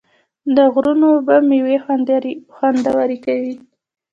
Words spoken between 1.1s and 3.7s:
اوبه میوې خوندورې کوي.